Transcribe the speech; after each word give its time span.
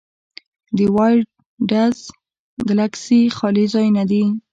د 0.77 0.79
وایډز 0.95 1.97
ګلکسي 2.67 3.21
خالي 3.37 3.65
ځایونه 3.73 4.03
دي. 4.11 4.23